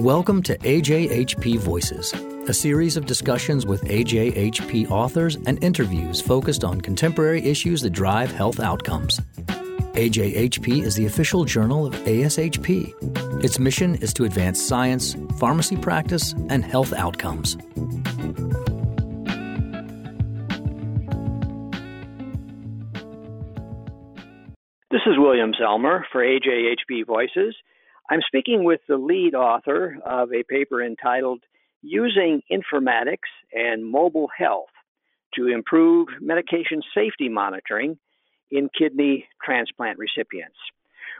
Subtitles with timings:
[0.00, 2.12] Welcome to AJHP Voices,
[2.46, 8.30] a series of discussions with AJHP authors and interviews focused on contemporary issues that drive
[8.30, 9.18] health outcomes.
[9.94, 13.42] AJHP is the official journal of ASHP.
[13.42, 17.56] Its mission is to advance science, pharmacy practice, and health outcomes.
[24.90, 27.56] This is William Zellmer for AJHP Voices.
[28.08, 31.42] I'm speaking with the lead author of a paper entitled
[31.82, 34.68] Using Informatics and Mobile Health
[35.34, 37.98] to Improve Medication Safety Monitoring
[38.50, 40.56] in Kidney Transplant Recipients.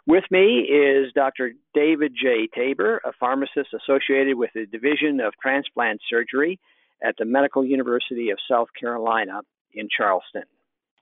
[0.06, 1.52] With me is Dr.
[1.74, 2.48] David J.
[2.54, 6.60] Taber, a pharmacist associated with the Division of Transplant Surgery
[7.02, 9.40] at the Medical University of South Carolina
[9.74, 10.44] in Charleston.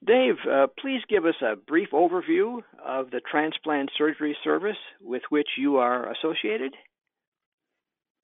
[0.06, 5.48] Dave, uh, please give us a brief overview of the transplant surgery service with which
[5.56, 6.74] you are associated.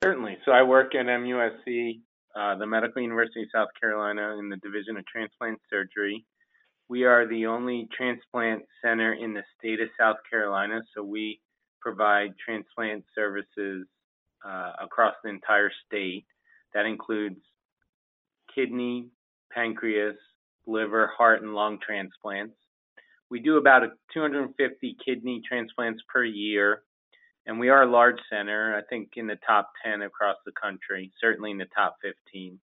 [0.03, 0.37] Certainly.
[0.45, 2.01] So I work at MUSC,
[2.35, 6.25] uh, the Medical University of South Carolina, in the Division of Transplant Surgery.
[6.87, 11.39] We are the only transplant center in the state of South Carolina, so we
[11.81, 13.87] provide transplant services
[14.45, 16.25] uh, across the entire state.
[16.73, 17.39] That includes
[18.53, 19.07] kidney,
[19.53, 20.17] pancreas,
[20.67, 22.55] liver, heart, and lung transplants.
[23.29, 26.83] We do about 250 kidney transplants per year,
[27.45, 31.11] and we are a large center, I think in the top 10 across the country,
[31.19, 32.59] certainly in the top 15.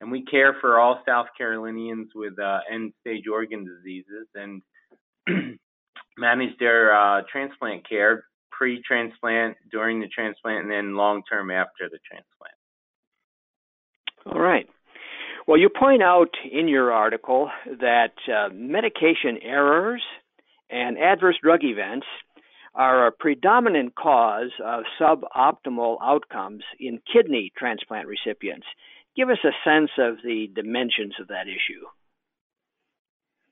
[0.00, 4.62] And we care for all South Carolinians with uh, end stage organ diseases and
[6.18, 11.88] manage their uh, transplant care pre transplant, during the transplant, and then long term after
[11.90, 12.54] the transplant.
[14.26, 14.66] All right.
[15.46, 17.48] Well, you point out in your article
[17.80, 20.02] that uh, medication errors
[20.68, 22.06] and adverse drug events
[22.74, 28.66] are a predominant cause of suboptimal outcomes in kidney transplant recipients.
[29.16, 31.86] Give us a sense of the dimensions of that issue.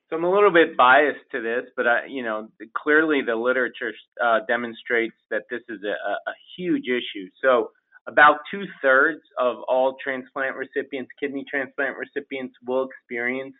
[0.09, 3.93] So I'm a little bit biased to this, but I, you know, clearly the literature
[4.23, 7.29] uh, demonstrates that this is a, a huge issue.
[7.41, 7.71] So
[8.07, 13.55] about two thirds of all transplant recipients, kidney transplant recipients, will experience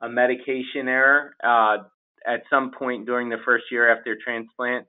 [0.00, 1.76] a medication error uh,
[2.26, 4.86] at some point during the first year after transplant.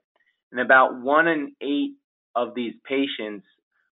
[0.52, 1.92] And about one in eight
[2.34, 3.46] of these patients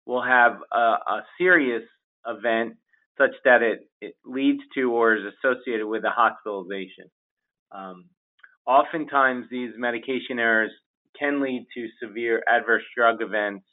[0.06, 1.83] will have a, a serious
[2.28, 2.75] event
[3.18, 7.09] such that it, it leads to or is associated with a hospitalization.
[7.72, 8.06] Um,
[8.66, 10.72] oftentimes, these medication errors
[11.18, 13.66] can lead to severe adverse drug events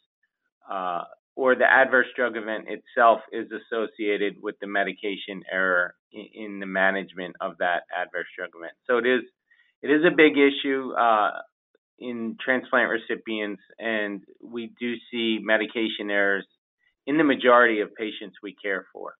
[0.71, 1.03] uh,
[1.39, 7.37] or the adverse drug event itself is associated with the medication error in, the management
[7.41, 8.73] of that adverse drug event.
[8.89, 9.23] So it is
[9.81, 11.31] it is a big issue uh,
[12.01, 16.45] in transplant recipients, and we do see medication errors
[17.07, 19.15] in the majority of patients we care for.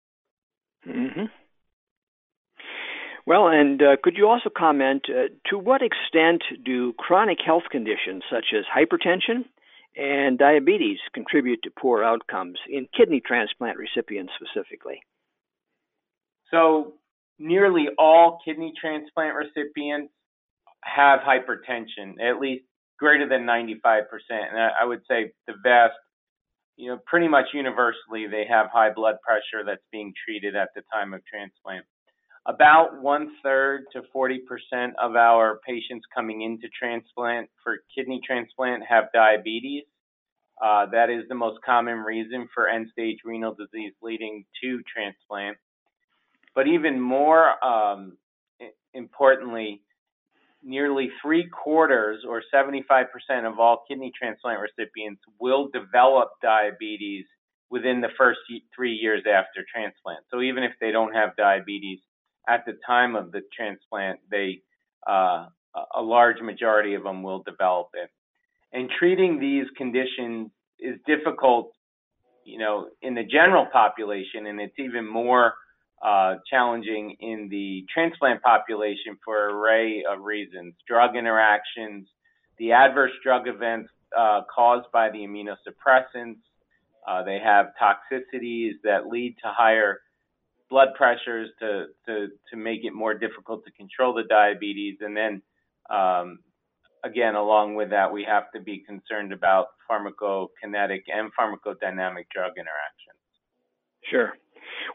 [0.89, 1.27] Mm-hmm.
[3.27, 8.25] Well, and uh, could you also comment uh, to what extent do chronic health conditions
[8.29, 9.45] such as hypertension,
[9.99, 15.01] and diabetes contribute to poor outcomes in kidney transplant recipients specifically?
[16.53, 16.95] So,
[17.39, 20.13] nearly all kidney transplant recipients
[20.85, 22.65] have hypertension, at least
[22.99, 24.05] greater than 95%.
[24.31, 25.95] And I would say the vast,
[26.77, 30.83] you know, pretty much universally, they have high blood pressure that's being treated at the
[30.93, 31.85] time of transplant.
[32.49, 34.39] About one third to 40%
[34.99, 39.85] of our patients coming into transplant for kidney transplant have diabetes.
[40.65, 45.59] Uh, that is the most common reason for end stage renal disease leading to transplant.
[46.55, 48.17] But even more um,
[48.95, 49.83] importantly,
[50.63, 53.05] nearly three quarters or 75%
[53.47, 57.27] of all kidney transplant recipients will develop diabetes
[57.71, 58.41] within the first
[58.75, 60.21] three years after transplant.
[60.31, 61.99] So even if they don't have diabetes,
[62.49, 64.63] at the time of the transplant, they
[65.09, 65.47] uh,
[65.95, 68.11] a large majority of them will develop it.
[68.73, 71.73] And treating these conditions is difficult,
[72.45, 75.55] you know, in the general population, and it's even more
[76.05, 82.09] uh, challenging in the transplant population for an array of reasons: drug interactions,
[82.59, 86.39] the adverse drug events uh, caused by the immunosuppressants.
[87.07, 90.01] Uh, they have toxicities that lead to higher
[90.71, 94.99] blood pressures to, to, to make it more difficult to control the diabetes.
[95.01, 95.43] And then,
[95.91, 96.39] um,
[97.05, 103.19] again, along with that, we have to be concerned about pharmacokinetic and pharmacodynamic drug interactions.
[104.11, 104.33] Sure.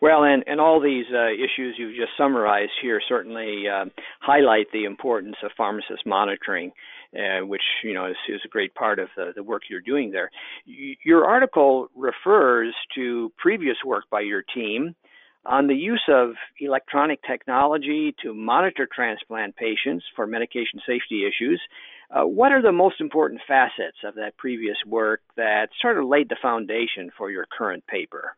[0.01, 3.85] Well, and, and all these uh, issues you've just summarized here certainly uh,
[4.21, 6.71] highlight the importance of pharmacist monitoring,
[7.15, 10.11] uh, which you know is, is, a great part of the, the work you're doing
[10.11, 10.29] there.
[10.67, 14.95] Y- your article refers to previous work by your team
[15.45, 21.61] on the use of electronic technology to monitor transplant patients for medication safety issues.
[22.09, 26.29] Uh, what are the most important facets of that previous work that sort of laid
[26.29, 28.35] the foundation for your current paper?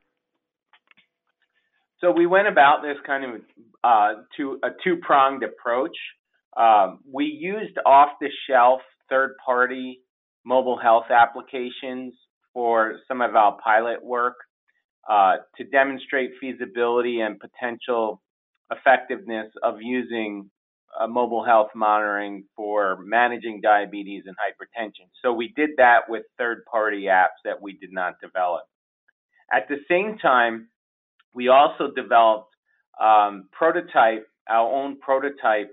[2.01, 3.41] So we went about this kind of
[3.83, 5.95] uh, to a two-pronged approach.
[6.57, 10.01] Um, we used off-the-shelf third-party
[10.45, 12.13] mobile health applications
[12.53, 14.35] for some of our pilot work
[15.09, 18.21] uh, to demonstrate feasibility and potential
[18.71, 20.49] effectiveness of using
[20.99, 25.07] uh, mobile health monitoring for managing diabetes and hypertension.
[25.21, 28.63] So we did that with third-party apps that we did not develop.
[29.51, 30.69] At the same time,
[31.33, 32.55] we also developed
[32.99, 35.69] um, prototype, our own prototype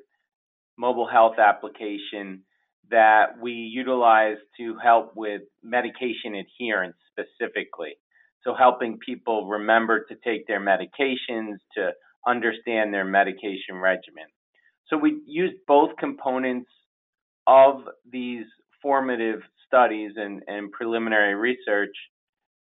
[0.77, 2.43] mobile health application
[2.91, 7.95] that we utilize to help with medication adherence specifically.
[8.45, 11.93] So helping people remember to take their medications, to
[12.27, 14.27] understand their medication regimen.
[14.89, 16.71] So we used both components
[17.47, 18.45] of these
[18.81, 21.95] formative studies and, and preliminary research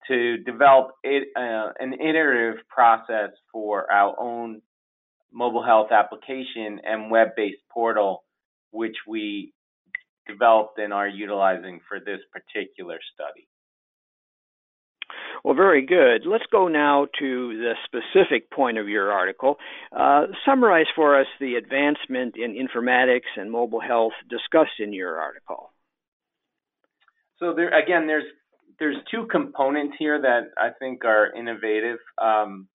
[0.08, 4.61] to develop it, uh, an iterative process for our own
[5.32, 8.25] mobile health application and web-based portal,
[8.70, 9.52] which we
[10.26, 13.46] developed and are utilizing for this particular study.
[15.44, 16.24] Well, very good.
[16.26, 19.56] Let's go now to the specific point of your article.
[19.96, 25.72] Uh, summarize for us the advancement in informatics and mobile health discussed in your article.
[27.38, 28.24] So there, again, there's
[28.78, 31.98] there's two components here that I think are innovative.
[32.20, 32.68] Um,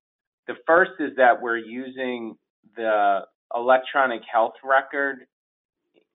[0.47, 2.37] the first is that we're using
[2.75, 3.21] the
[3.55, 5.19] electronic health record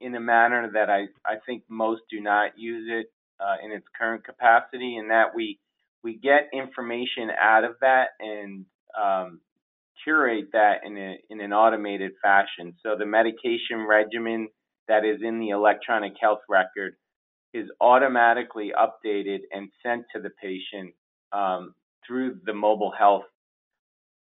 [0.01, 3.87] in a manner that I, I think most do not use it uh, in its
[3.99, 5.59] current capacity, and that we
[6.03, 8.65] we get information out of that and
[9.01, 9.41] um,
[10.05, 12.75] curate that in a in an automated fashion.
[12.83, 14.49] So the medication regimen
[14.89, 16.95] that is in the electronic health record
[17.55, 20.95] is automatically updated and sent to the patient
[21.33, 21.75] um,
[22.07, 23.25] through the mobile health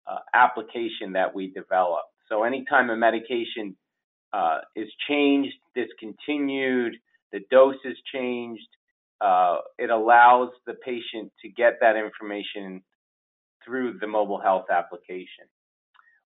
[0.05, 2.03] uh, application that we develop.
[2.29, 3.75] So anytime a medication
[4.33, 6.95] uh, is changed, discontinued,
[7.31, 8.67] the dose is changed,
[9.23, 12.83] uh, it allows the patient to get that information
[13.63, 15.45] through the mobile health application.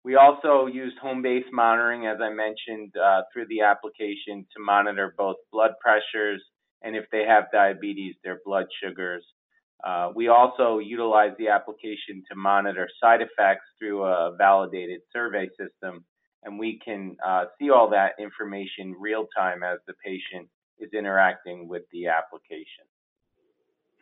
[0.06, 5.38] We also used home-based monitoring, as I mentioned, uh, through the application to monitor both
[5.51, 6.42] blood pressures
[6.83, 9.25] and if they have diabetes, their blood sugars.
[9.83, 16.06] Uh, we also utilize the application to monitor side effects through a validated survey system,
[16.44, 20.48] and we can uh, see all that information real time as the patient
[20.80, 22.86] is interacting with the application.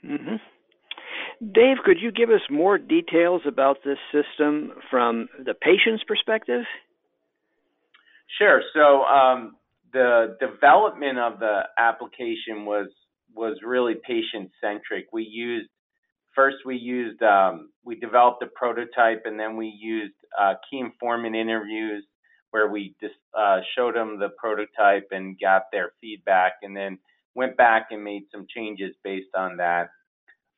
[0.06, 0.36] Mm-hmm.
[1.54, 6.64] Dave, could you give us more details about this system from the patient's perspective?
[8.38, 8.62] Sure.
[8.74, 9.56] So um,
[9.92, 12.88] the development of the application was
[13.36, 15.08] was really patient centric.
[15.12, 15.70] We used
[16.36, 21.36] first we used um, we developed a prototype and then we used uh, key informant
[21.36, 22.06] interviews
[22.54, 27.00] where we just uh, showed them the prototype and got their feedback and then
[27.34, 29.90] went back and made some changes based on that.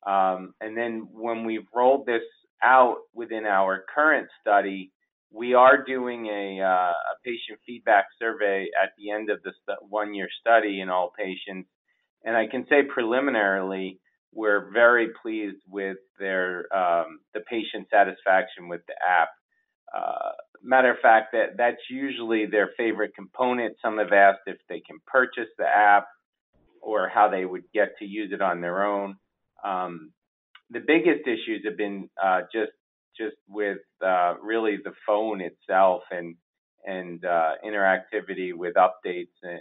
[0.06, 2.20] Um, and then when we've rolled this
[2.62, 4.92] out within our current study,
[5.32, 9.78] we are doing a, uh, a patient feedback survey at the end of the st-
[9.88, 11.66] one year study in all patients.
[12.26, 14.00] And I can say preliminarily,
[14.34, 19.28] we're very pleased with their um, the patient satisfaction with the app.
[19.94, 23.76] Uh, matter of fact, that that's usually their favorite component.
[23.82, 26.06] Some have asked if they can purchase the app
[26.80, 29.16] or how they would get to use it on their own.
[29.64, 30.12] Um,
[30.70, 32.72] the biggest issues have been uh, just
[33.16, 36.36] just with uh, really the phone itself and
[36.84, 39.60] and uh, interactivity with updates and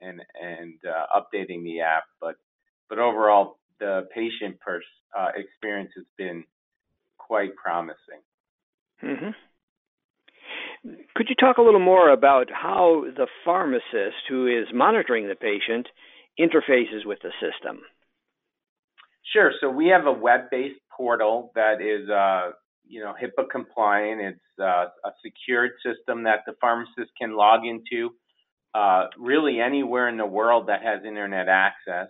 [0.00, 2.04] and, and uh, updating the app.
[2.20, 2.36] But
[2.88, 4.84] but overall, the patient pers-
[5.18, 6.44] uh, experience has been
[7.18, 8.22] quite promising.
[9.02, 9.30] Mm-hmm.
[10.82, 15.86] Could you talk a little more about how the pharmacist who is monitoring the patient
[16.38, 17.82] interfaces with the system?
[19.32, 19.52] Sure.
[19.60, 22.52] So we have a web-based portal that is, uh,
[22.86, 24.20] you know, HIPAA compliant.
[24.20, 28.10] It's uh, a secured system that the pharmacist can log into
[28.74, 32.08] uh, really anywhere in the world that has internet access.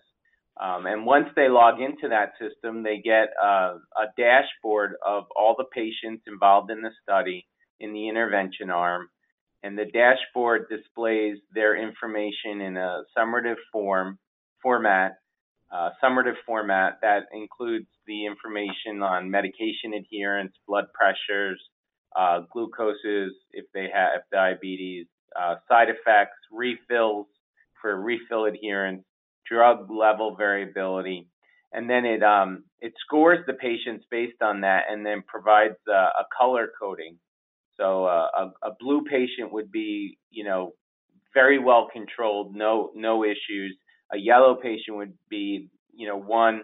[0.60, 5.54] Um, and once they log into that system, they get a, a dashboard of all
[5.56, 7.46] the patients involved in the study
[7.80, 9.08] in the intervention arm.
[9.62, 14.18] And the dashboard displays their information in a summative form
[14.62, 15.18] format,
[15.72, 21.60] uh, summative format that includes the information on medication adherence, blood pressures,
[22.16, 25.06] uh, glucoses if they have diabetes,
[25.40, 27.26] uh, side effects, refills
[27.80, 29.04] for refill adherence,
[29.49, 31.26] drug level variability,
[31.72, 35.92] and then it um, it scores the patients based on that, and then provides a,
[35.92, 37.16] a color coding.
[37.80, 40.72] So uh, a, a blue patient would be, you know,
[41.32, 43.76] very well controlled, no no issues.
[44.12, 46.62] A yellow patient would be, you know, one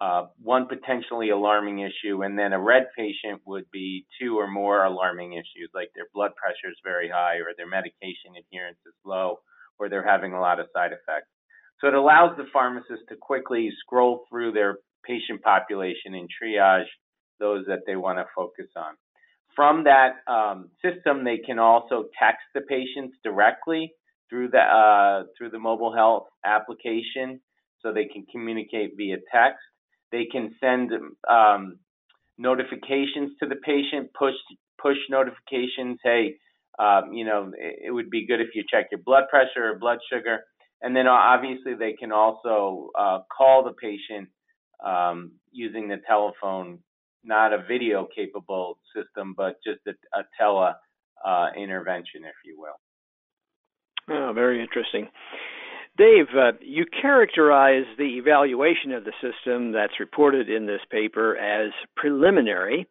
[0.00, 4.84] uh, one potentially alarming issue, and then a red patient would be two or more
[4.84, 9.36] alarming issues, like their blood pressure is very high, or their medication adherence is low,
[9.78, 11.28] or they're having a lot of side effects.
[11.80, 16.90] So it allows the pharmacist to quickly scroll through their patient population and triage
[17.38, 18.94] those that they want to focus on.
[19.60, 23.92] From that um, system, they can also text the patients directly
[24.30, 27.42] through the uh, through the mobile health application,
[27.82, 29.60] so they can communicate via text.
[30.12, 30.92] They can send
[31.28, 31.78] um,
[32.38, 34.32] notifications to the patient, push
[34.80, 35.98] push notifications.
[36.02, 36.36] Hey,
[36.78, 39.78] um, you know, it, it, would be good if you check your blood pressure or
[39.78, 40.38] blood sugar.
[40.80, 44.30] And then obviously they can also uh, call the patient
[44.82, 46.78] um, using the telephone,
[47.24, 50.74] not a video capable system, but just a, a tele
[51.26, 52.78] uh, intervention, if you will.
[54.08, 55.08] Oh, very interesting.
[55.98, 61.72] Dave, uh, you characterize the evaluation of the system that's reported in this paper as
[61.96, 62.86] preliminary.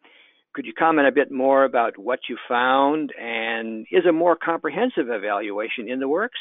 [0.54, 5.08] Could you comment a bit more about what you found and is a more comprehensive
[5.08, 6.38] evaluation in the works?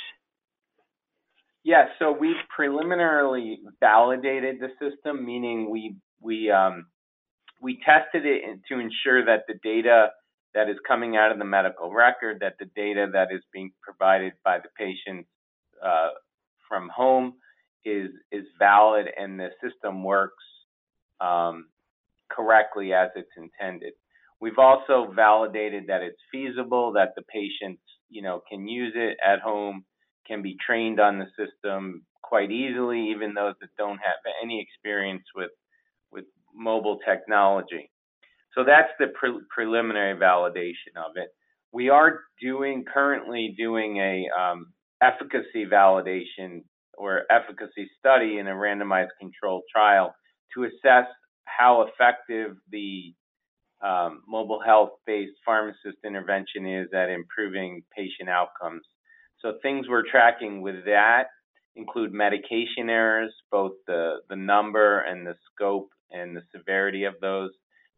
[1.63, 6.85] Yes, yeah, so we preliminarily validated the system, meaning we we um,
[7.61, 10.09] we tested it to ensure that the data
[10.53, 14.33] that is coming out of the medical record, that the data that is being provided
[14.43, 15.25] by the patient
[15.83, 16.09] uh,
[16.67, 17.33] from home
[17.85, 20.43] is is valid and the system works
[21.21, 21.67] um,
[22.29, 23.93] correctly as it's intended.
[24.41, 29.41] We've also validated that it's feasible, that the patients, you know, can use it at
[29.41, 29.83] home,
[30.25, 35.23] can be trained on the system quite easily, even those that don't have any experience
[35.35, 35.51] with with
[36.71, 37.85] mobile technology.
[38.53, 41.29] So that's the pre- preliminary validation of it.
[41.71, 42.11] We are
[42.41, 44.59] doing currently doing a um,
[45.01, 46.63] efficacy validation
[46.97, 50.07] or efficacy study in a randomized controlled trial
[50.53, 51.07] to assess
[51.45, 53.13] how effective the
[53.81, 58.85] um, mobile health based pharmacist intervention is at improving patient outcomes.
[59.41, 61.25] So things we're tracking with that
[61.75, 67.51] include medication errors, both the, the number and the scope and the severity of those.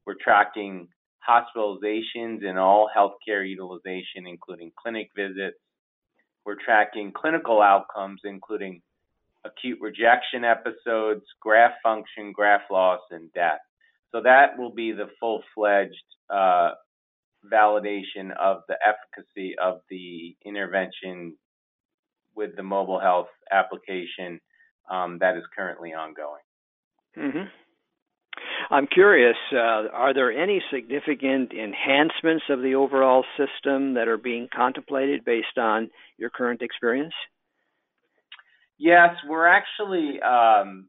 [0.06, 0.88] We're tracking
[1.28, 5.58] hospitalizations and all healthcare utilization, including clinic visits,
[6.46, 8.82] we're tracking clinical outcomes, including
[9.46, 13.60] acute rejection episodes, graft function, graft loss, and death.
[14.12, 15.94] So that will be the full-fledged
[16.30, 16.72] uh,
[17.52, 21.36] validation of the efficacy of the intervention
[22.36, 24.40] with the mobile health application
[24.90, 26.42] um, that is currently ongoing.
[27.18, 27.48] Mm-hmm.
[28.72, 34.48] I'm curious, uh, are there any significant enhancements of the overall system that are being
[34.56, 37.14] contemplated based on your current experience?
[38.78, 40.88] Yes, we're actually, um,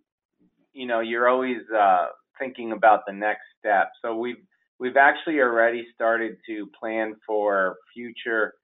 [0.72, 2.06] you know, you're always uh,
[2.38, 3.90] thinking about the next step.
[4.00, 4.36] So we've
[4.78, 8.54] we've actually already started to plan for future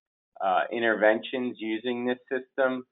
[0.41, 2.85] uh, interventions using this system.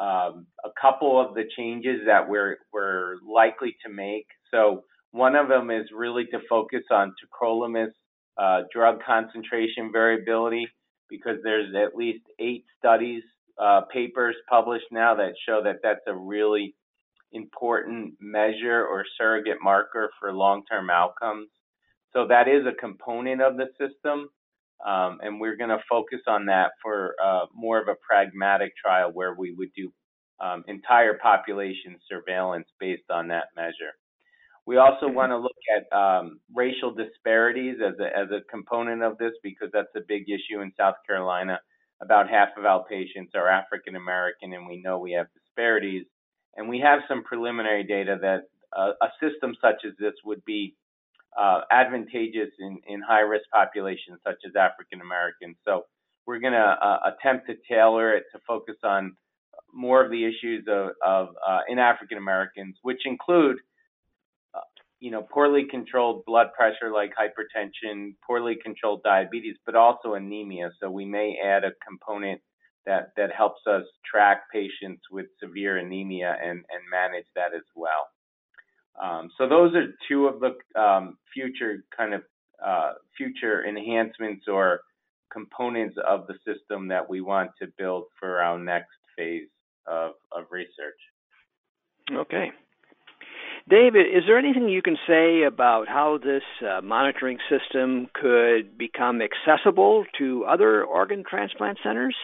[0.00, 4.26] Um, a couple of the changes that we're we're likely to make.
[4.50, 7.92] So one of them is really to focus on tacrolimus
[8.38, 10.66] uh, drug concentration variability
[11.08, 13.22] because there's at least eight studies,
[13.60, 16.74] uh, papers published now that show that that's a really
[17.32, 21.48] important measure or surrogate marker for long-term outcomes.
[22.14, 24.28] So that is a component of the system,
[24.86, 29.10] um, and we're going to focus on that for uh, more of a pragmatic trial
[29.12, 29.92] where we would do
[30.40, 33.92] um, entire population surveillance based on that measure.
[34.66, 35.16] We also mm-hmm.
[35.16, 39.70] want to look at um, racial disparities as a, as a component of this because
[39.72, 41.60] that's a big issue in South Carolina.
[42.00, 46.04] About half of our patients are African American, and we know we have disparities.
[46.56, 48.42] And we have some preliminary data that
[48.76, 50.74] uh, a system such as this would be
[51.38, 55.56] uh, advantageous in, in high risk populations such as African Americans.
[55.64, 55.86] So
[56.26, 59.16] we're going to uh, attempt to tailor it to focus on
[59.72, 63.56] more of the issues of, of uh, in African Americans, which include,
[65.02, 70.70] you know, poorly controlled blood pressure like hypertension, poorly controlled diabetes, but also anemia.
[70.80, 72.40] So we may add a component
[72.86, 78.10] that that helps us track patients with severe anemia and and manage that as well.
[79.02, 82.22] Um, so those are two of the um, future kind of
[82.64, 84.82] uh, future enhancements or
[85.32, 89.48] components of the system that we want to build for our next phase
[89.88, 91.00] of, of research.
[92.12, 92.52] Okay.
[93.68, 99.20] David, is there anything you can say about how this uh, monitoring system could become
[99.22, 102.16] accessible to other organ transplant centers?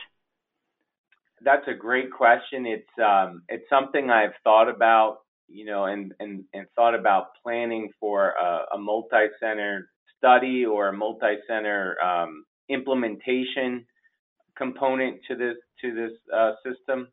[1.40, 2.66] That's a great question.
[2.66, 5.18] It's um, it's something I've thought about,
[5.48, 10.92] you know, and and, and thought about planning for a, a multi-center study or a
[10.92, 13.86] multi-center um, implementation
[14.56, 17.06] component to this to this uh, system.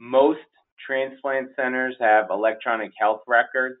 [0.00, 0.40] Most
[0.86, 3.80] transplant centers have electronic health records,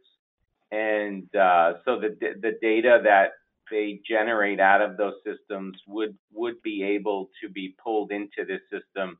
[0.70, 3.30] and uh, so the the data that
[3.70, 8.60] they generate out of those systems would would be able to be pulled into this
[8.70, 9.18] system.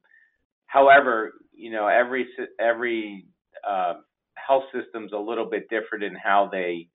[0.66, 2.26] However, you know every
[2.60, 3.26] every
[3.68, 3.94] uh,
[4.34, 6.88] health system's a little bit different in how they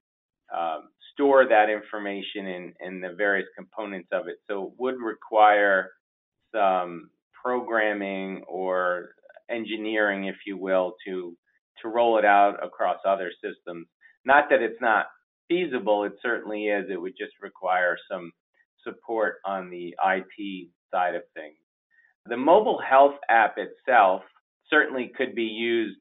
[0.55, 4.37] um, store that information in, in the various components of it.
[4.49, 5.91] So it would require
[6.53, 7.09] some
[7.41, 9.15] programming or
[9.51, 11.35] engineering, if you will, to
[11.81, 13.87] to roll it out across other systems.
[14.23, 15.07] Not that it's not
[15.47, 16.85] feasible, it certainly is.
[16.89, 18.31] It would just require some
[18.83, 21.55] support on the IT side of things.
[22.27, 24.21] The mobile health app itself
[24.69, 25.99] certainly could be used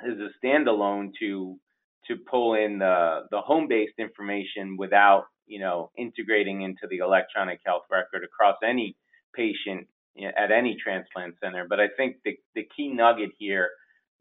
[0.00, 1.58] as a standalone to
[2.06, 7.84] to pull in the, the home-based information without, you know, integrating into the electronic health
[7.90, 8.94] record across any
[9.34, 9.88] patient
[10.22, 11.66] at any transplant center.
[11.68, 13.70] But I think the, the key nugget here,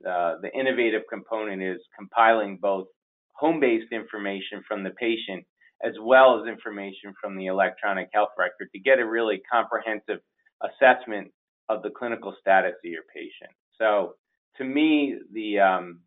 [0.07, 2.87] uh, the innovative component is compiling both
[3.33, 5.45] home-based information from the patient
[5.83, 10.19] as well as information from the electronic health record to get a really comprehensive
[10.61, 11.29] assessment
[11.67, 13.51] of the clinical status of your patient.
[13.77, 14.13] So
[14.57, 15.99] to me, the um,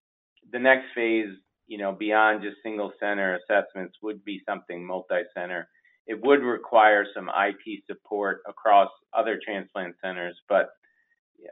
[0.51, 1.29] the next phase
[1.67, 5.69] you know, beyond just single center assessments would be something multi-center.
[6.07, 10.71] It would require some IT support across other transplant centers, but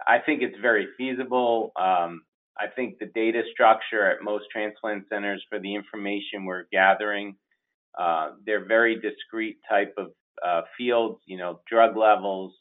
[0.06, 1.72] I think it's very feasible.
[1.76, 2.22] Um,
[2.58, 7.36] I think the data structure at most transplant centers for the information we're gathering,
[7.98, 10.12] uh, they're very discrete type of
[10.46, 12.54] uh, fields, you know, drug levels,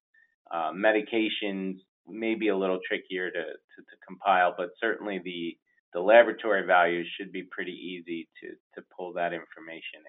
[0.51, 1.75] uh, medications,
[2.07, 5.57] maybe a little trickier to, to, to compile, but certainly the
[5.93, 10.01] the laboratory values should be pretty easy to, to pull that information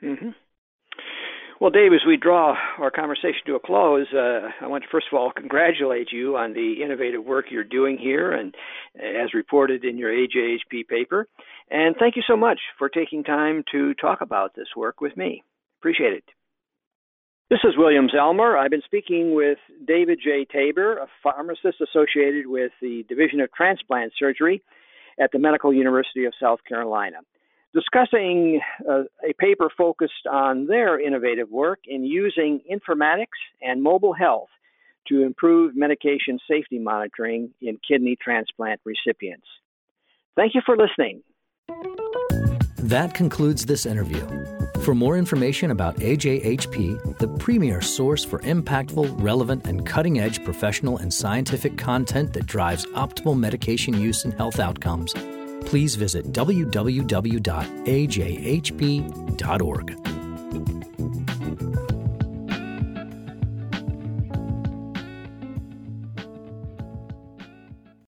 [0.00, 0.10] in.
[0.10, 0.28] Mm-hmm.
[1.60, 5.08] Well, Dave, as we draw our conversation to a close, uh, I want to first
[5.10, 8.54] of all congratulate you on the innovative work you're doing here and
[8.94, 11.26] as reported in your AJHP paper.
[11.68, 15.42] And thank you so much for taking time to talk about this work with me.
[15.80, 16.24] Appreciate it.
[17.50, 18.56] This is William Zellmer.
[18.56, 20.44] I've been speaking with David J.
[20.44, 24.62] Taber, a pharmacist associated with the Division of Transplant Surgery
[25.18, 27.16] at the Medical University of South Carolina,
[27.78, 34.48] discussing uh, a paper focused on their innovative work in using informatics and mobile health
[35.08, 39.46] to improve medication safety monitoring in kidney transplant recipients.
[40.36, 41.22] Thank you for listening.
[42.78, 44.26] That concludes this interview.
[44.82, 50.98] For more information about AJHP, the premier source for impactful, relevant, and cutting edge professional
[50.98, 55.12] and scientific content that drives optimal medication use and health outcomes,
[55.68, 56.78] please visit www.ajhp.org.